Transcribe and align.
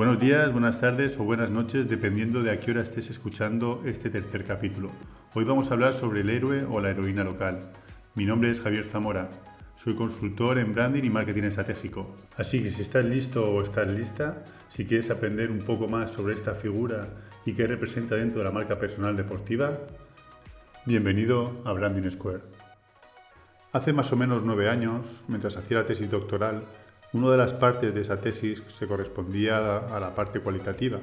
Buenos 0.00 0.18
días, 0.18 0.50
buenas 0.50 0.80
tardes 0.80 1.18
o 1.18 1.24
buenas 1.24 1.50
noches, 1.50 1.86
dependiendo 1.86 2.42
de 2.42 2.50
a 2.50 2.58
qué 2.58 2.70
hora 2.70 2.80
estés 2.80 3.10
escuchando 3.10 3.82
este 3.84 4.08
tercer 4.08 4.46
capítulo. 4.46 4.90
Hoy 5.34 5.44
vamos 5.44 5.70
a 5.70 5.74
hablar 5.74 5.92
sobre 5.92 6.22
el 6.22 6.30
héroe 6.30 6.64
o 6.64 6.80
la 6.80 6.88
heroína 6.88 7.22
local. 7.22 7.58
Mi 8.14 8.24
nombre 8.24 8.50
es 8.50 8.62
Javier 8.62 8.88
Zamora. 8.88 9.28
Soy 9.76 9.94
consultor 9.96 10.58
en 10.58 10.72
branding 10.72 11.02
y 11.04 11.10
marketing 11.10 11.42
estratégico. 11.42 12.16
Así 12.38 12.62
que 12.62 12.70
si 12.70 12.80
estás 12.80 13.04
listo 13.04 13.44
o 13.44 13.60
estás 13.60 13.92
lista, 13.92 14.42
si 14.70 14.86
quieres 14.86 15.10
aprender 15.10 15.50
un 15.50 15.58
poco 15.58 15.86
más 15.86 16.10
sobre 16.10 16.32
esta 16.32 16.54
figura 16.54 17.06
y 17.44 17.52
qué 17.52 17.66
representa 17.66 18.14
dentro 18.14 18.38
de 18.38 18.46
la 18.46 18.52
marca 18.52 18.78
personal 18.78 19.14
deportiva, 19.14 19.80
bienvenido 20.86 21.60
a 21.66 21.74
Branding 21.74 22.08
Square. 22.08 22.40
Hace 23.72 23.92
más 23.92 24.10
o 24.12 24.16
menos 24.16 24.42
nueve 24.44 24.70
años, 24.70 25.04
mientras 25.28 25.58
hacía 25.58 25.76
la 25.76 25.86
tesis 25.86 26.10
doctoral, 26.10 26.62
una 27.12 27.30
de 27.30 27.36
las 27.36 27.52
partes 27.52 27.92
de 27.92 28.02
esa 28.02 28.20
tesis 28.20 28.62
se 28.68 28.86
correspondía 28.86 29.78
a 29.78 29.98
la 29.98 30.14
parte 30.14 30.40
cualitativa, 30.40 30.98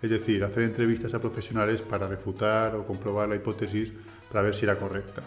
es 0.00 0.10
decir, 0.10 0.44
hacer 0.44 0.62
entrevistas 0.62 1.14
a 1.14 1.20
profesionales 1.20 1.82
para 1.82 2.06
refutar 2.06 2.76
o 2.76 2.84
comprobar 2.84 3.28
la 3.28 3.36
hipótesis 3.36 3.92
para 4.30 4.42
ver 4.42 4.54
si 4.54 4.64
era 4.64 4.76
correcta. 4.76 5.22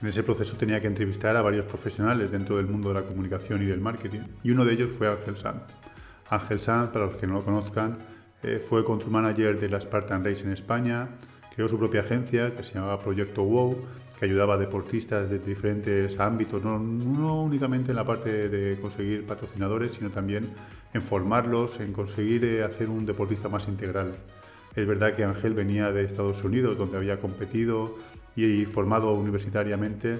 En 0.00 0.08
ese 0.08 0.22
proceso 0.22 0.56
tenía 0.56 0.80
que 0.80 0.86
entrevistar 0.86 1.36
a 1.36 1.42
varios 1.42 1.64
profesionales 1.64 2.30
dentro 2.30 2.56
del 2.56 2.66
mundo 2.66 2.88
de 2.88 3.00
la 3.00 3.06
comunicación 3.06 3.62
y 3.62 3.66
del 3.66 3.80
marketing, 3.80 4.20
y 4.42 4.50
uno 4.50 4.64
de 4.64 4.72
ellos 4.72 4.92
fue 4.92 5.08
Ángel 5.08 5.36
Sanz. 5.36 5.62
Ángel 6.30 6.60
Sanz, 6.60 6.88
para 6.88 7.06
los 7.06 7.16
que 7.16 7.26
no 7.26 7.34
lo 7.34 7.44
conozcan, 7.44 7.98
eh, 8.42 8.58
fue 8.58 8.84
control 8.84 9.12
manager 9.12 9.58
de 9.58 9.68
la 9.68 9.80
Spartan 9.80 10.24
Race 10.24 10.42
en 10.42 10.52
España, 10.52 11.08
creó 11.56 11.68
su 11.68 11.78
propia 11.78 12.02
agencia 12.02 12.54
que 12.54 12.62
se 12.62 12.74
llamaba 12.74 13.00
Proyecto 13.00 13.42
WOW 13.42 13.76
que 14.18 14.26
ayudaba 14.26 14.54
a 14.54 14.58
deportistas 14.58 15.28
de 15.28 15.38
diferentes 15.38 16.18
ámbitos, 16.20 16.62
no, 16.62 17.42
únicamente 17.42 17.90
en 17.90 17.96
la 17.96 18.04
parte 18.04 18.48
de 18.48 18.78
conseguir 18.80 19.26
patrocinadores, 19.26 19.92
sino 19.92 20.10
también 20.10 20.48
en 20.94 21.02
formarlos, 21.02 21.80
en 21.80 21.92
conseguir 21.92 22.44
eh, 22.44 22.64
hacer 22.64 22.88
un 22.88 23.04
deportista 23.04 23.48
más 23.48 23.68
integral. 23.68 24.14
Es 24.74 24.86
verdad 24.86 25.12
que 25.12 25.24
Ángel 25.24 25.54
venía 25.54 25.92
de 25.92 26.04
Estados 26.04 26.42
Unidos, 26.44 26.78
donde 26.78 26.96
había 26.96 27.20
competido 27.20 27.96
y, 28.34 28.64
formado 28.64 29.12
universitariamente, 29.12 30.18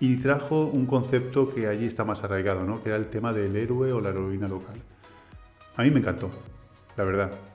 y 0.00 0.16
trajo 0.16 0.66
un 0.66 0.86
concepto 0.86 1.52
que 1.52 1.66
allí 1.66 1.86
está 1.86 2.04
más 2.04 2.22
arraigado, 2.22 2.64
¿no? 2.64 2.82
que 2.82 2.90
era 2.90 2.98
el 2.98 3.06
tema 3.06 3.32
del 3.32 3.54
héroe 3.56 3.92
o 3.92 4.00
la 4.00 4.10
heroína 4.10 4.48
local. 4.48 4.76
A 5.76 5.82
mí 5.82 5.90
me 5.90 6.00
encantó, 6.00 6.30
la 6.96 7.04
verdad. 7.04 7.53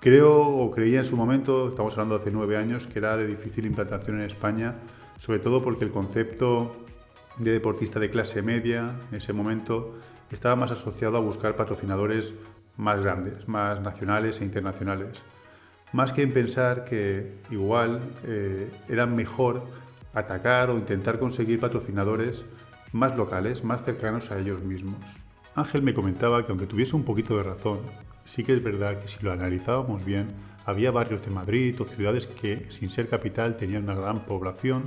Creo 0.00 0.38
o 0.38 0.70
creía 0.70 1.00
en 1.00 1.04
su 1.04 1.16
momento, 1.16 1.68
estamos 1.68 1.92
hablando 1.94 2.16
de 2.16 2.22
hace 2.22 2.30
nueve 2.30 2.56
años, 2.56 2.86
que 2.86 2.98
era 2.98 3.16
de 3.16 3.26
difícil 3.26 3.66
implantación 3.66 4.20
en 4.20 4.26
España 4.26 4.76
sobre 5.18 5.40
todo 5.40 5.62
porque 5.62 5.84
el 5.84 5.90
concepto 5.90 6.72
de 7.36 7.52
deportista 7.52 8.00
de 8.00 8.10
clase 8.10 8.42
media 8.42 8.86
en 9.10 9.16
ese 9.16 9.32
momento 9.32 9.98
estaba 10.30 10.56
más 10.56 10.70
asociado 10.70 11.16
a 11.16 11.20
buscar 11.20 11.56
patrocinadores 11.56 12.32
más 12.76 13.02
grandes, 13.02 13.48
más 13.48 13.80
nacionales 13.80 14.40
e 14.40 14.44
internacionales. 14.44 15.22
Más 15.92 16.12
que 16.12 16.22
en 16.22 16.32
pensar 16.32 16.84
que 16.84 17.32
igual 17.50 18.00
eh, 18.24 18.70
era 18.88 19.06
mejor 19.06 19.62
atacar 20.14 20.70
o 20.70 20.76
intentar 20.76 21.18
conseguir 21.18 21.60
patrocinadores 21.60 22.44
más 22.92 23.16
locales, 23.16 23.64
más 23.64 23.82
cercanos 23.84 24.30
a 24.30 24.38
ellos 24.38 24.62
mismos. 24.62 25.00
Ángel 25.54 25.82
me 25.82 25.94
comentaba 25.94 26.44
que 26.44 26.52
aunque 26.52 26.66
tuviese 26.66 26.94
un 26.94 27.04
poquito 27.04 27.36
de 27.36 27.42
razón, 27.42 27.80
sí 28.28 28.44
que 28.44 28.52
es 28.52 28.62
verdad 28.62 29.00
que 29.00 29.08
si 29.08 29.24
lo 29.24 29.32
analizábamos 29.32 30.04
bien, 30.04 30.28
había 30.66 30.90
barrios 30.90 31.24
de 31.24 31.30
Madrid 31.30 31.74
o 31.80 31.86
ciudades 31.86 32.26
que 32.26 32.66
sin 32.68 32.90
ser 32.90 33.08
capital 33.08 33.56
tenían 33.56 33.84
una 33.84 33.94
gran 33.94 34.20
población, 34.20 34.84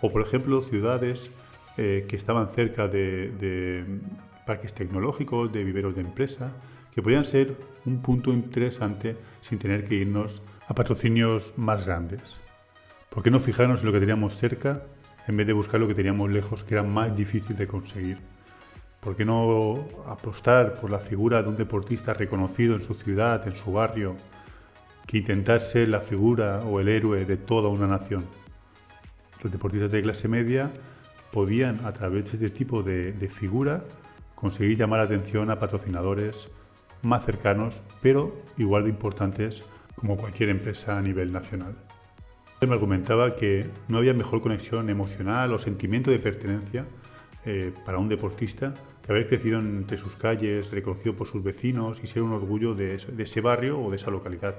o 0.00 0.12
por 0.12 0.22
ejemplo 0.22 0.62
ciudades 0.62 1.32
eh, 1.76 2.06
que 2.08 2.14
estaban 2.14 2.54
cerca 2.54 2.86
de, 2.86 3.84
parques 4.46 4.74
tecnológicos, 4.74 5.52
de 5.52 5.64
viveros 5.64 5.96
de 5.96 6.02
empresa, 6.02 6.52
que 6.94 7.02
podían 7.02 7.24
ser 7.24 7.56
un 7.84 8.00
punto 8.00 8.32
interesante 8.32 9.16
sin 9.40 9.58
tener 9.58 9.84
que 9.86 9.96
irnos 9.96 10.40
a 10.68 10.74
patrocinios 10.74 11.52
más 11.56 11.86
grandes. 11.86 12.38
¿Por 13.10 13.24
qué 13.24 13.30
no 13.32 13.40
fijarnos 13.40 13.80
en 13.80 13.86
lo 13.86 13.92
que 13.92 14.00
teníamos 14.00 14.36
cerca 14.36 14.84
en 15.26 15.36
vez 15.36 15.48
de 15.48 15.52
buscar 15.52 15.80
lo 15.80 15.88
que 15.88 15.94
teníamos 15.94 16.30
lejos, 16.30 16.62
que 16.62 16.74
era 16.74 16.84
más 16.84 17.16
difícil 17.16 17.56
de 17.56 17.66
conseguir? 17.66 18.33
¿Por 19.04 19.16
qué 19.16 19.26
no 19.26 19.86
apostar 20.08 20.80
por 20.80 20.90
la 20.90 20.98
figura 20.98 21.42
de 21.42 21.50
un 21.50 21.56
deportista 21.56 22.14
reconocido 22.14 22.74
en 22.74 22.82
su 22.82 22.94
ciudad, 22.94 23.46
en 23.46 23.54
su 23.54 23.70
barrio, 23.70 24.16
que 25.06 25.18
intentar 25.18 25.60
ser 25.60 25.90
la 25.90 26.00
figura 26.00 26.60
o 26.60 26.80
el 26.80 26.88
héroe 26.88 27.26
de 27.26 27.36
toda 27.36 27.68
una 27.68 27.86
nación. 27.86 28.24
Los 29.42 29.52
deportistas 29.52 29.92
de 29.92 30.00
clase 30.00 30.26
media 30.26 30.72
podían, 31.32 31.84
a 31.84 31.92
través 31.92 32.24
de 32.24 32.46
este 32.46 32.50
tipo 32.50 32.82
de, 32.82 33.12
figura, 33.30 33.84
conseguir 34.34 34.78
llamar 34.78 35.00
la 35.00 35.04
atención 35.04 35.50
a 35.50 35.58
patrocinadores 35.58 36.48
más 37.02 37.26
cercanos, 37.26 37.82
pero 38.00 38.34
igual 38.56 38.84
de 38.84 38.90
importantes 38.90 39.64
como 39.96 40.16
cualquier 40.16 40.48
empresa 40.48 40.96
a 40.96 41.02
nivel 41.02 41.30
nacional. 41.30 41.76
Él 42.62 42.68
me 42.68 42.74
argumentaba 42.74 43.36
que 43.36 43.66
no 43.88 43.98
había 43.98 44.14
mejor 44.14 44.40
conexión 44.40 44.88
emocional 44.88 45.52
o 45.52 45.58
sentimiento 45.58 46.10
de 46.10 46.18
pertenencia 46.18 46.86
eh, 47.46 47.72
para 47.84 47.98
un 47.98 48.08
deportista 48.08 48.74
que 49.04 49.12
haber 49.12 49.28
crecido 49.28 49.58
entre 49.58 49.98
sus 49.98 50.16
calles, 50.16 50.70
reconocido 50.70 51.14
por 51.14 51.26
sus 51.26 51.42
vecinos 51.42 52.00
y 52.02 52.06
ser 52.06 52.22
un 52.22 52.32
orgullo 52.32 52.74
de 52.74 52.94
ese 52.94 53.40
barrio 53.40 53.80
o 53.80 53.90
de 53.90 53.96
esa 53.96 54.10
localidad. 54.10 54.56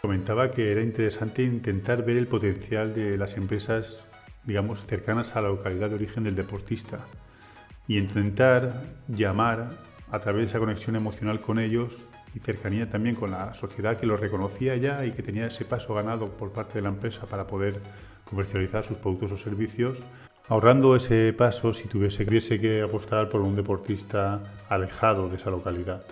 Comentaba 0.00 0.50
que 0.50 0.72
era 0.72 0.82
interesante 0.82 1.44
intentar 1.44 2.04
ver 2.04 2.16
el 2.16 2.26
potencial 2.26 2.92
de 2.92 3.16
las 3.16 3.36
empresas, 3.36 4.08
digamos, 4.42 4.84
cercanas 4.84 5.36
a 5.36 5.40
la 5.40 5.48
localidad 5.48 5.90
de 5.90 5.94
origen 5.94 6.24
del 6.24 6.34
deportista 6.34 7.06
y 7.86 7.98
intentar 7.98 8.82
llamar 9.06 9.70
a 10.10 10.18
través 10.18 10.42
de 10.42 10.48
esa 10.48 10.58
conexión 10.58 10.96
emocional 10.96 11.38
con 11.38 11.60
ellos 11.60 12.08
y 12.34 12.40
cercanía 12.40 12.90
también 12.90 13.14
con 13.14 13.30
la 13.30 13.54
sociedad 13.54 13.96
que 13.96 14.06
los 14.06 14.18
reconocía 14.18 14.76
ya 14.76 15.04
y 15.04 15.12
que 15.12 15.22
tenía 15.22 15.46
ese 15.46 15.64
paso 15.64 15.94
ganado 15.94 16.36
por 16.36 16.52
parte 16.52 16.74
de 16.74 16.82
la 16.82 16.88
empresa 16.88 17.26
para 17.26 17.46
poder 17.46 17.80
comercializar 18.24 18.82
sus 18.84 18.98
productos 18.98 19.32
o 19.32 19.36
servicios, 19.36 20.02
ahorrando 20.48 20.96
ese 20.96 21.32
paso 21.32 21.72
si 21.72 21.88
tuviese 21.88 22.26
que 22.60 22.82
apostar 22.82 23.28
por 23.28 23.40
un 23.40 23.56
deportista 23.56 24.40
alejado 24.68 25.28
de 25.28 25.36
esa 25.36 25.50
localidad. 25.50 26.04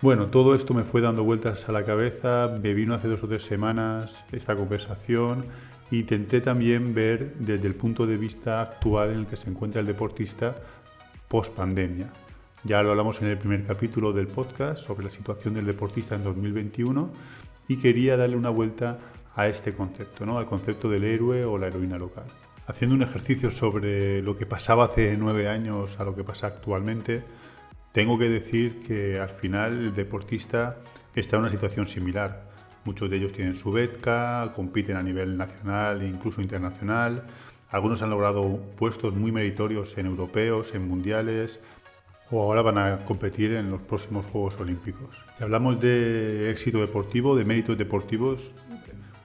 Bueno, 0.00 0.26
todo 0.26 0.54
esto 0.54 0.74
me 0.74 0.82
fue 0.82 1.00
dando 1.00 1.22
vueltas 1.22 1.68
a 1.68 1.72
la 1.72 1.84
cabeza, 1.84 2.58
me 2.60 2.74
vino 2.74 2.94
hace 2.94 3.06
dos 3.06 3.22
o 3.22 3.28
tres 3.28 3.44
semanas 3.44 4.24
esta 4.32 4.56
conversación 4.56 5.44
e 5.92 5.96
intenté 5.96 6.40
también 6.40 6.92
ver 6.92 7.34
desde 7.38 7.68
el 7.68 7.76
punto 7.76 8.06
de 8.06 8.16
vista 8.16 8.60
actual 8.60 9.12
en 9.12 9.20
el 9.20 9.26
que 9.26 9.36
se 9.36 9.48
encuentra 9.48 9.80
el 9.80 9.86
deportista 9.86 10.56
post 11.28 11.54
pandemia. 11.54 12.10
Ya 12.64 12.82
lo 12.82 12.90
hablamos 12.90 13.22
en 13.22 13.28
el 13.28 13.38
primer 13.38 13.64
capítulo 13.64 14.12
del 14.12 14.26
podcast 14.26 14.84
sobre 14.84 15.04
la 15.04 15.10
situación 15.10 15.54
del 15.54 15.66
deportista 15.66 16.16
en 16.16 16.24
2021 16.24 17.10
y 17.68 17.76
quería 17.76 18.16
darle 18.16 18.36
una 18.36 18.50
vuelta 18.50 18.98
a 19.36 19.46
este 19.46 19.72
concepto, 19.72 20.26
¿no? 20.26 20.38
al 20.38 20.46
concepto 20.46 20.88
del 20.88 21.04
héroe 21.04 21.44
o 21.44 21.58
la 21.58 21.68
heroína 21.68 21.96
local. 21.96 22.24
Haciendo 22.64 22.94
un 22.94 23.02
ejercicio 23.02 23.50
sobre 23.50 24.22
lo 24.22 24.38
que 24.38 24.46
pasaba 24.46 24.84
hace 24.84 25.16
nueve 25.18 25.48
años 25.48 25.98
a 25.98 26.04
lo 26.04 26.14
que 26.14 26.22
pasa 26.22 26.46
actualmente, 26.46 27.24
tengo 27.90 28.16
que 28.18 28.28
decir 28.28 28.82
que 28.82 29.18
al 29.18 29.30
final 29.30 29.72
el 29.72 29.94
deportista 29.94 30.76
está 31.12 31.36
en 31.36 31.42
una 31.42 31.50
situación 31.50 31.86
similar. 31.86 32.44
Muchos 32.84 33.10
de 33.10 33.16
ellos 33.16 33.32
tienen 33.32 33.56
su 33.56 33.72
beca, 33.72 34.52
compiten 34.54 34.96
a 34.96 35.02
nivel 35.02 35.36
nacional 35.36 36.02
e 36.02 36.06
incluso 36.06 36.40
internacional. 36.40 37.24
Algunos 37.70 38.00
han 38.00 38.10
logrado 38.10 38.60
puestos 38.76 39.12
muy 39.12 39.32
meritorios 39.32 39.98
en 39.98 40.06
europeos, 40.06 40.72
en 40.76 40.86
mundiales, 40.86 41.58
o 42.30 42.42
ahora 42.42 42.62
van 42.62 42.78
a 42.78 42.98
competir 42.98 43.54
en 43.54 43.70
los 43.70 43.80
próximos 43.82 44.24
Juegos 44.26 44.58
Olímpicos. 44.60 45.20
Si 45.36 45.42
hablamos 45.42 45.80
de 45.80 46.50
éxito 46.50 46.78
deportivo, 46.78 47.34
de 47.34 47.44
méritos 47.44 47.76
deportivos, 47.76 48.52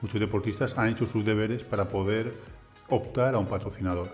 muchos 0.02 0.18
deportistas 0.18 0.76
han 0.76 0.88
hecho 0.88 1.06
sus 1.06 1.24
deberes 1.24 1.62
para 1.62 1.88
poder 1.88 2.57
optar 2.88 3.34
a 3.34 3.38
un 3.38 3.46
patrocinador. 3.46 4.08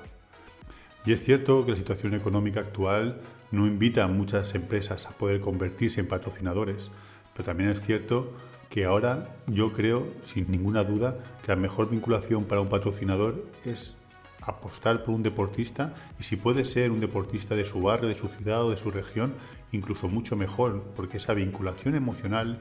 Y 1.07 1.13
es 1.13 1.23
cierto 1.23 1.65
que 1.65 1.73
la 1.73 1.77
situación 1.77 2.15
económica 2.15 2.61
actual 2.61 3.21
no 3.51 3.67
invita 3.67 4.05
a 4.05 4.09
muchas 4.09 4.55
empresas 4.55 5.07
a 5.07 5.11
poder 5.11 5.41
convertirse 5.41 6.01
en 6.01 6.09
patrocinadores, 6.09 6.91
pero 7.33 7.45
también 7.45 7.71
es 7.71 7.81
cierto 7.83 8.33
que 8.71 8.85
ahora 8.85 9.37
yo 9.47 9.73
creo, 9.73 10.07
sin 10.23 10.51
ninguna 10.51 10.83
duda, 10.83 11.19
que 11.43 11.49
la 11.49 11.57
mejor 11.57 11.91
vinculación 11.91 12.45
para 12.45 12.61
un 12.61 12.69
patrocinador 12.69 13.45
es 13.65 13.97
apostar 14.41 15.05
por 15.05 15.15
un 15.15 15.23
deportista 15.23 15.95
y 16.19 16.25
si 16.25 16.37
puede 16.37 16.65
ser 16.65 16.91
un 16.91 17.01
deportista 17.01 17.55
de 17.55 17.65
su 17.65 17.81
barrio, 17.81 18.09
de 18.09 18.15
su 18.15 18.29
ciudad 18.29 18.65
o 18.65 18.71
de 18.71 18.77
su 18.77 18.91
región, 18.91 19.35
incluso 19.73 20.09
mucho 20.09 20.37
mejor, 20.37 20.83
porque 20.97 21.19
esa 21.19 21.35
vinculación 21.35 21.95
emocional, 21.95 22.59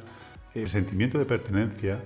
el 0.54 0.68
sentimiento 0.68 1.18
de 1.18 1.26
pertenencia, 1.26 2.04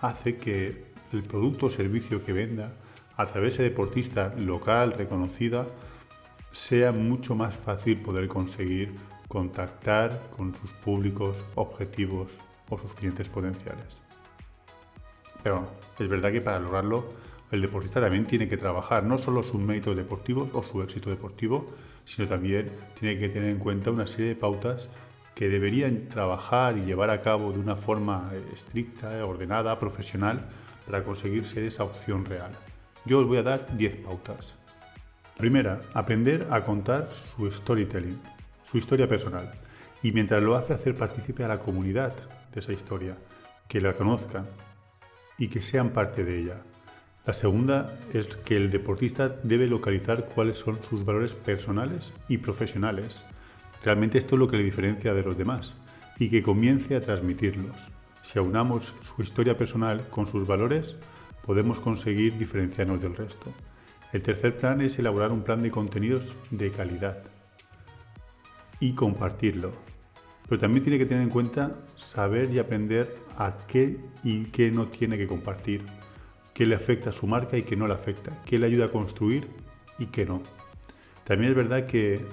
hace 0.00 0.36
que 0.36 0.84
el 1.12 1.22
producto 1.22 1.66
o 1.66 1.70
servicio 1.70 2.24
que 2.24 2.32
venda 2.32 2.72
a 3.20 3.26
través 3.26 3.58
de 3.58 3.64
deportista 3.64 4.34
local, 4.38 4.94
reconocida, 4.96 5.66
sea 6.52 6.90
mucho 6.90 7.34
más 7.34 7.54
fácil 7.54 8.00
poder 8.00 8.28
conseguir 8.28 8.94
contactar 9.28 10.30
con 10.36 10.54
sus 10.54 10.72
públicos 10.72 11.44
objetivos 11.54 12.32
o 12.68 12.78
sus 12.78 12.92
clientes 12.94 13.28
potenciales. 13.28 14.00
Pero 15.42 15.68
es 15.98 16.08
verdad 16.08 16.32
que 16.32 16.40
para 16.40 16.58
lograrlo 16.58 17.12
el 17.50 17.60
deportista 17.60 18.00
también 18.00 18.26
tiene 18.26 18.48
que 18.48 18.56
trabajar 18.56 19.04
no 19.04 19.18
solo 19.18 19.42
sus 19.42 19.60
méritos 19.60 19.96
deportivos 19.96 20.50
o 20.54 20.62
su 20.62 20.82
éxito 20.82 21.10
deportivo, 21.10 21.70
sino 22.04 22.26
también 22.26 22.70
tiene 22.98 23.18
que 23.18 23.28
tener 23.28 23.50
en 23.50 23.58
cuenta 23.58 23.90
una 23.90 24.06
serie 24.06 24.28
de 24.28 24.36
pautas 24.36 24.88
que 25.34 25.48
deberían 25.48 26.08
trabajar 26.08 26.76
y 26.78 26.82
llevar 26.82 27.10
a 27.10 27.22
cabo 27.22 27.52
de 27.52 27.58
una 27.58 27.76
forma 27.76 28.30
eh, 28.32 28.42
estricta, 28.52 29.24
ordenada, 29.24 29.78
profesional, 29.78 30.48
para 30.86 31.04
conseguir 31.04 31.46
ser 31.46 31.64
esa 31.64 31.84
opción 31.84 32.24
real. 32.24 32.52
Yo 33.06 33.20
os 33.20 33.26
voy 33.26 33.38
a 33.38 33.42
dar 33.42 33.76
10 33.76 33.96
pautas. 33.96 34.54
Primera, 35.38 35.80
aprender 35.94 36.46
a 36.50 36.64
contar 36.64 37.08
su 37.12 37.50
storytelling, 37.50 38.20
su 38.64 38.76
historia 38.76 39.08
personal. 39.08 39.50
Y 40.02 40.12
mientras 40.12 40.42
lo 40.42 40.54
hace, 40.54 40.74
hacer 40.74 40.94
partícipe 40.94 41.44
a 41.44 41.48
la 41.48 41.60
comunidad 41.60 42.14
de 42.52 42.60
esa 42.60 42.72
historia, 42.72 43.16
que 43.68 43.80
la 43.80 43.94
conozcan 43.94 44.46
y 45.38 45.48
que 45.48 45.62
sean 45.62 45.90
parte 45.90 46.24
de 46.24 46.40
ella. 46.40 46.62
La 47.26 47.32
segunda 47.32 47.98
es 48.12 48.28
que 48.36 48.56
el 48.56 48.70
deportista 48.70 49.28
debe 49.42 49.66
localizar 49.66 50.26
cuáles 50.26 50.58
son 50.58 50.82
sus 50.82 51.04
valores 51.04 51.32
personales 51.34 52.12
y 52.28 52.38
profesionales. 52.38 53.24
Realmente 53.82 54.18
esto 54.18 54.36
es 54.36 54.40
lo 54.40 54.48
que 54.48 54.56
le 54.56 54.64
diferencia 54.64 55.14
de 55.14 55.22
los 55.22 55.38
demás 55.38 55.74
y 56.18 56.28
que 56.28 56.42
comience 56.42 56.96
a 56.96 57.00
transmitirlos. 57.00 57.76
Si 58.24 58.38
aunamos 58.38 58.94
su 59.02 59.22
historia 59.22 59.56
personal 59.56 60.06
con 60.10 60.26
sus 60.26 60.46
valores, 60.46 60.96
podemos 61.50 61.80
conseguir 61.80 62.38
diferenciarnos 62.38 63.02
del 63.02 63.16
resto. 63.16 63.52
El 64.12 64.22
tercer 64.22 64.56
plan 64.56 64.80
es 64.82 64.96
elaborar 65.00 65.32
un 65.32 65.42
plan 65.42 65.60
de 65.60 65.72
contenidos 65.72 66.36
de 66.52 66.70
calidad 66.70 67.24
y 68.78 68.92
compartirlo. 68.92 69.72
Pero 70.48 70.60
también 70.60 70.84
tiene 70.84 70.96
que 70.96 71.06
tener 71.06 71.24
en 71.24 71.28
cuenta 71.28 71.76
saber 71.96 72.52
y 72.52 72.60
aprender 72.60 73.16
a 73.36 73.56
qué 73.66 73.98
y 74.22 74.44
qué 74.44 74.70
no 74.70 74.86
tiene 74.90 75.18
que 75.18 75.26
compartir, 75.26 75.82
qué 76.54 76.66
le 76.66 76.76
afecta 76.76 77.08
a 77.08 77.12
su 77.12 77.26
marca 77.26 77.58
y 77.58 77.64
qué 77.64 77.74
no 77.74 77.88
le 77.88 77.94
afecta, 77.94 78.30
qué 78.46 78.56
le 78.56 78.66
ayuda 78.66 78.84
a 78.84 78.92
construir 78.92 79.48
y 79.98 80.06
qué 80.06 80.26
no. 80.26 80.40
También 81.24 81.50
es 81.50 81.56
verdad 81.56 81.84
que 81.84 82.24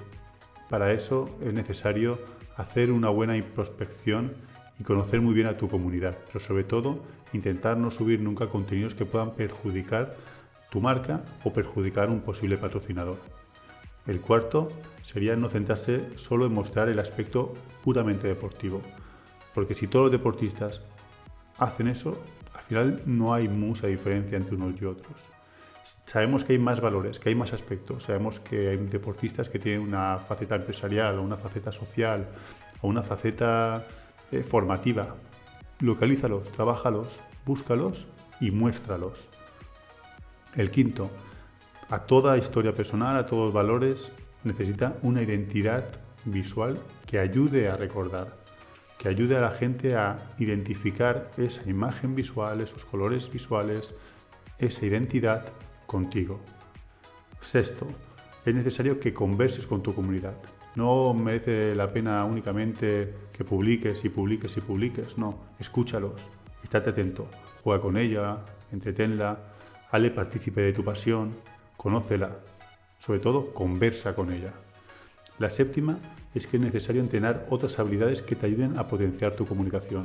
para 0.70 0.92
eso 0.92 1.28
es 1.44 1.52
necesario 1.52 2.20
hacer 2.56 2.92
una 2.92 3.08
buena 3.08 3.36
introspección 3.36 4.36
y 4.78 4.84
conocer 4.84 5.20
muy 5.20 5.34
bien 5.34 5.46
a 5.46 5.56
tu 5.56 5.68
comunidad, 5.68 6.16
pero 6.26 6.40
sobre 6.40 6.64
todo 6.64 7.00
intentar 7.32 7.76
no 7.76 7.90
subir 7.90 8.20
nunca 8.20 8.48
contenidos 8.48 8.94
que 8.94 9.04
puedan 9.04 9.32
perjudicar 9.32 10.14
tu 10.70 10.80
marca 10.80 11.22
o 11.44 11.52
perjudicar 11.52 12.10
un 12.10 12.20
posible 12.20 12.56
patrocinador. 12.56 13.18
El 14.06 14.20
cuarto 14.20 14.68
sería 15.02 15.36
no 15.36 15.48
centrarse 15.48 16.16
solo 16.16 16.46
en 16.46 16.54
mostrar 16.54 16.88
el 16.88 16.98
aspecto 16.98 17.52
puramente 17.84 18.28
deportivo, 18.28 18.80
porque 19.54 19.74
si 19.74 19.86
todos 19.86 20.06
los 20.06 20.12
deportistas 20.12 20.82
hacen 21.58 21.88
eso, 21.88 22.22
al 22.54 22.62
final 22.62 23.02
no 23.06 23.34
hay 23.34 23.48
mucha 23.48 23.86
diferencia 23.86 24.38
entre 24.38 24.54
unos 24.54 24.80
y 24.80 24.84
otros. 24.84 25.16
Sabemos 26.06 26.44
que 26.44 26.52
hay 26.52 26.58
más 26.58 26.80
valores, 26.80 27.18
que 27.18 27.30
hay 27.30 27.34
más 27.34 27.52
aspectos, 27.52 28.04
sabemos 28.04 28.40
que 28.40 28.68
hay 28.68 28.76
deportistas 28.76 29.48
que 29.48 29.58
tienen 29.58 29.80
una 29.80 30.18
faceta 30.18 30.56
empresarial 30.56 31.18
o 31.18 31.22
una 31.22 31.36
faceta 31.36 31.72
social 31.72 32.28
o 32.80 32.88
una 32.88 33.02
faceta 33.02 33.86
eh, 34.32 34.42
formativa. 34.42 35.16
Localízalos, 35.80 36.50
trabájalos, 36.52 37.08
búscalos 37.44 38.06
y 38.40 38.50
muéstralos. 38.50 39.28
El 40.54 40.70
quinto, 40.70 41.10
a 41.88 42.00
toda 42.00 42.36
historia 42.36 42.74
personal, 42.74 43.16
a 43.16 43.26
todos 43.26 43.52
valores, 43.52 44.12
necesita 44.44 44.96
una 45.02 45.22
identidad 45.22 45.84
visual 46.24 46.78
que 47.06 47.18
ayude 47.18 47.68
a 47.68 47.76
recordar, 47.76 48.36
que 48.98 49.08
ayude 49.08 49.36
a 49.36 49.40
la 49.40 49.50
gente 49.50 49.96
a 49.96 50.18
identificar 50.38 51.30
esa 51.36 51.62
imagen 51.68 52.14
visual, 52.14 52.60
esos 52.60 52.84
colores 52.84 53.30
visuales, 53.30 53.94
esa 54.58 54.86
identidad 54.86 55.46
contigo. 55.86 56.40
Sexto, 57.40 57.86
es 58.44 58.54
necesario 58.54 58.98
que 58.98 59.12
converses 59.12 59.66
con 59.66 59.82
tu 59.82 59.94
comunidad. 59.94 60.36
No 60.74 61.12
merece 61.14 61.74
la 61.74 61.92
pena 61.92 62.24
únicamente 62.24 63.14
que 63.36 63.44
publiques 63.44 64.04
y 64.04 64.08
publiques 64.08 64.56
y 64.56 64.60
publiques, 64.60 65.18
no, 65.18 65.38
escúchalos, 65.58 66.30
estate 66.62 66.90
atento, 66.90 67.28
juega 67.62 67.82
con 67.82 67.96
ella, 67.96 68.38
entretenla, 68.72 69.38
hazle 69.90 70.10
partícipe 70.10 70.60
de 70.60 70.72
tu 70.72 70.84
pasión, 70.84 71.34
conócela, 71.76 72.38
sobre 72.98 73.20
todo 73.20 73.52
conversa 73.52 74.14
con 74.14 74.32
ella. 74.32 74.52
La 75.38 75.50
séptima 75.50 75.98
es 76.34 76.46
que 76.46 76.56
es 76.56 76.62
necesario 76.62 77.00
entrenar 77.00 77.46
otras 77.50 77.78
habilidades 77.78 78.22
que 78.22 78.36
te 78.36 78.46
ayuden 78.46 78.78
a 78.78 78.88
potenciar 78.88 79.34
tu 79.34 79.46
comunicación. 79.46 80.04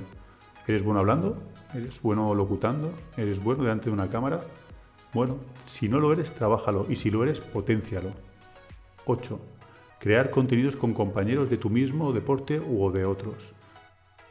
¿Eres 0.68 0.84
bueno 0.84 1.00
hablando? 1.00 1.42
¿Eres 1.74 2.02
bueno 2.02 2.34
locutando? 2.34 2.94
¿Eres 3.18 3.44
bueno 3.44 3.64
delante 3.64 3.86
de 3.86 3.92
una 3.92 4.10
cámara? 4.10 4.40
Bueno, 5.14 5.38
si 5.68 5.88
no 5.90 6.00
lo 6.00 6.12
eres, 6.12 6.32
trabájalo 6.32 6.88
y 6.90 6.96
si 6.96 7.12
lo 7.12 7.24
eres, 7.24 7.40
potencialo. 7.40 8.12
8. 9.06 9.40
Crear 10.00 10.32
contenidos 10.32 10.76
con 10.76 10.94
compañeros 10.94 11.52
de 11.52 11.58
tu 11.58 11.70
mismo 11.70 12.12
deporte 12.14 12.60
u 12.60 12.90
de 12.92 13.06
otros. 13.06 13.54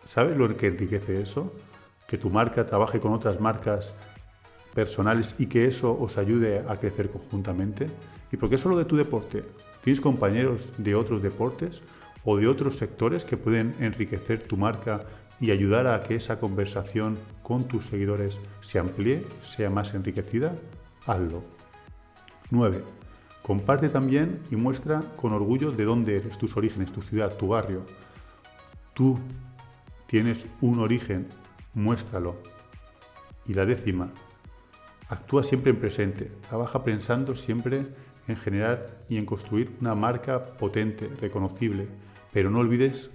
¿Sabes 0.04 0.36
lo 0.36 0.56
que 0.56 0.66
enriquece 0.66 1.22
eso? 1.22 1.52
Que 2.08 2.18
tu 2.18 2.30
marca 2.30 2.66
trabaje 2.66 2.98
con 2.98 3.12
otras 3.12 3.40
marcas 3.40 3.94
personales 4.74 5.36
y 5.38 5.46
que 5.46 5.66
eso 5.66 5.96
os 5.98 6.18
ayude 6.18 6.64
a 6.68 6.76
crecer 6.76 7.10
conjuntamente? 7.10 7.86
¿Y 8.32 8.36
por 8.36 8.50
qué 8.50 8.58
solo 8.58 8.76
de 8.76 8.84
tu 8.84 8.96
deporte? 8.96 9.44
¿Tienes 9.84 10.00
compañeros 10.00 10.72
de 10.78 10.96
otros 10.96 11.22
deportes 11.22 11.82
o 12.24 12.36
de 12.36 12.48
otros 12.48 12.76
sectores 12.76 13.24
que 13.24 13.36
pueden 13.36 13.74
enriquecer 13.78 14.42
tu 14.42 14.56
marca 14.56 15.04
y 15.42 15.50
ayudar 15.50 15.88
a 15.88 16.02
que 16.02 16.14
esa 16.14 16.38
conversación 16.38 17.18
con 17.42 17.64
tus 17.64 17.86
seguidores 17.86 18.38
se 18.60 18.78
amplíe, 18.78 19.26
sea 19.42 19.68
más 19.68 19.92
enriquecida? 19.92 20.54
Hazlo. 21.04 21.42
9. 22.50 22.82
Comparte 23.42 23.88
también 23.88 24.40
y 24.52 24.56
muestra 24.56 25.00
con 25.16 25.32
orgullo 25.32 25.72
de 25.72 25.84
dónde 25.84 26.16
eres, 26.16 26.38
tus 26.38 26.56
orígenes, 26.56 26.92
tu 26.92 27.02
ciudad, 27.02 27.36
tu 27.36 27.48
barrio. 27.48 27.82
Tú 28.94 29.18
tienes 30.06 30.46
un 30.60 30.78
origen, 30.78 31.26
muéstralo. 31.74 32.36
Y 33.44 33.54
la 33.54 33.66
décima, 33.66 34.10
Actúa 35.08 35.42
siempre 35.42 35.72
en 35.72 35.76
presente, 35.78 36.32
trabaja 36.48 36.84
pensando 36.84 37.36
siempre 37.36 37.86
en 38.28 38.36
generar 38.36 39.00
y 39.10 39.18
en 39.18 39.26
construir 39.26 39.70
una 39.78 39.94
marca 39.94 40.56
potente, 40.56 41.06
reconocible, 41.20 41.86
pero 42.32 42.48
no 42.48 42.60
olvides 42.60 43.10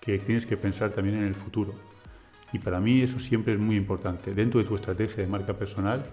que 0.00 0.18
tienes 0.18 0.46
que 0.46 0.56
pensar 0.56 0.90
también 0.90 1.18
en 1.18 1.24
el 1.24 1.34
futuro. 1.34 1.74
Y 2.52 2.58
para 2.58 2.80
mí 2.80 3.02
eso 3.02 3.18
siempre 3.20 3.52
es 3.52 3.58
muy 3.58 3.76
importante. 3.76 4.34
Dentro 4.34 4.60
de 4.60 4.66
tu 4.66 4.74
estrategia 4.74 5.22
de 5.22 5.28
marca 5.28 5.54
personal, 5.54 6.04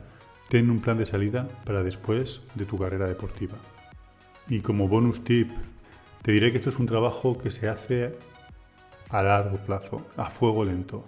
ten 0.49 0.69
un 0.69 0.79
plan 0.79 0.97
de 0.97 1.05
salida 1.05 1.47
para 1.65 1.83
después 1.83 2.41
de 2.55 2.65
tu 2.65 2.77
carrera 2.77 3.07
deportiva. 3.07 3.55
Y 4.47 4.59
como 4.59 4.87
bonus 4.87 5.23
tip, 5.23 5.49
te 6.21 6.31
diré 6.31 6.51
que 6.51 6.57
esto 6.57 6.69
es 6.69 6.77
un 6.77 6.85
trabajo 6.85 7.37
que 7.37 7.51
se 7.51 7.69
hace 7.69 8.13
a 9.09 9.23
largo 9.23 9.57
plazo, 9.57 10.05
a 10.15 10.29
fuego 10.29 10.63
lento. 10.63 11.05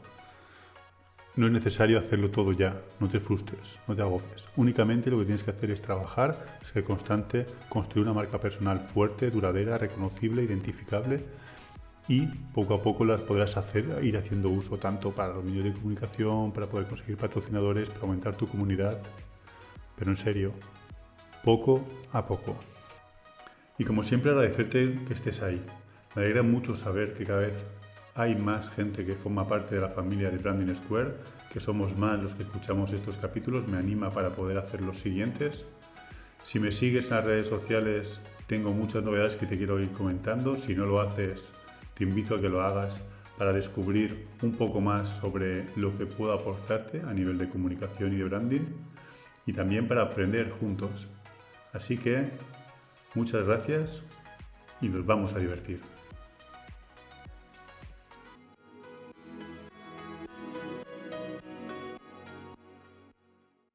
No 1.35 1.45
es 1.45 1.51
necesario 1.51 1.99
hacerlo 1.99 2.31
todo 2.31 2.51
ya, 2.51 2.81
no 2.99 3.07
te 3.07 3.19
frustres, 3.19 3.79
no 3.87 3.95
te 3.95 4.01
agobies. 4.01 4.49
Únicamente 4.57 5.09
lo 5.09 5.19
que 5.19 5.25
tienes 5.25 5.43
que 5.43 5.51
hacer 5.51 5.71
es 5.71 5.81
trabajar, 5.81 6.45
ser 6.63 6.83
constante, 6.83 7.45
construir 7.69 8.07
una 8.07 8.13
marca 8.13 8.39
personal 8.39 8.79
fuerte, 8.79 9.29
duradera, 9.29 9.77
reconocible, 9.77 10.43
identificable 10.43 11.23
y 12.09 12.25
poco 12.25 12.73
a 12.73 12.81
poco 12.81 13.05
las 13.05 13.21
podrás 13.21 13.55
hacer, 13.55 14.03
ir 14.03 14.17
haciendo 14.17 14.49
uso 14.49 14.77
tanto 14.77 15.11
para 15.11 15.35
los 15.35 15.43
medios 15.45 15.63
de 15.63 15.73
comunicación, 15.73 16.51
para 16.51 16.65
poder 16.65 16.87
conseguir 16.87 17.17
patrocinadores, 17.17 17.91
para 17.91 18.01
aumentar 18.01 18.35
tu 18.35 18.47
comunidad. 18.47 18.99
Pero 19.95 20.09
en 20.09 20.17
serio, 20.17 20.51
poco 21.43 21.85
a 22.11 22.25
poco. 22.25 22.55
Y 23.77 23.85
como 23.85 24.01
siempre 24.01 24.31
agradecerte 24.31 24.95
que 25.07 25.13
estés 25.13 25.43
ahí. 25.43 25.63
Me 26.15 26.23
alegra 26.23 26.41
mucho 26.41 26.75
saber 26.75 27.13
que 27.13 27.25
cada 27.25 27.41
vez 27.41 27.63
hay 28.15 28.35
más 28.35 28.71
gente 28.71 29.05
que 29.05 29.13
forma 29.13 29.47
parte 29.47 29.75
de 29.75 29.81
la 29.81 29.89
familia 29.89 30.31
de 30.31 30.39
Branding 30.39 30.73
Square, 30.73 31.13
que 31.53 31.59
somos 31.59 31.95
más 31.95 32.19
los 32.19 32.33
que 32.33 32.41
escuchamos 32.41 32.91
estos 32.91 33.17
capítulos, 33.17 33.67
me 33.67 33.77
anima 33.77 34.09
para 34.09 34.31
poder 34.31 34.57
hacer 34.57 34.81
los 34.81 34.99
siguientes. 34.99 35.65
Si 36.43 36.59
me 36.59 36.71
sigues 36.71 37.11
en 37.11 37.17
las 37.17 37.25
redes 37.25 37.47
sociales, 37.47 38.19
tengo 38.47 38.73
muchas 38.73 39.03
novedades 39.03 39.35
que 39.35 39.45
te 39.45 39.57
quiero 39.57 39.79
ir 39.79 39.91
comentando. 39.91 40.57
Si 40.57 40.73
no 40.73 40.87
lo 40.87 40.99
haces, 41.01 41.51
te 41.99 42.05
invito 42.05 42.35
a 42.35 42.41
que 42.41 42.47
lo 42.47 42.61
hagas 42.61 42.97
para 43.37 43.51
descubrir 43.51 44.25
un 44.41 44.53
poco 44.53 44.79
más 44.79 45.09
sobre 45.09 45.65
lo 45.75 45.97
que 45.97 46.05
puedo 46.05 46.31
aportarte 46.31 47.01
a 47.01 47.13
nivel 47.13 47.37
de 47.37 47.49
comunicación 47.49 48.13
y 48.13 48.15
de 48.15 48.23
branding 48.23 48.65
y 49.45 49.51
también 49.51 49.85
para 49.85 50.03
aprender 50.03 50.49
juntos. 50.49 51.09
Así 51.73 51.97
que 51.97 52.29
muchas 53.15 53.45
gracias 53.45 54.01
y 54.79 54.87
nos 54.87 55.05
vamos 55.05 55.33
a 55.33 55.39
divertir. 55.39 55.98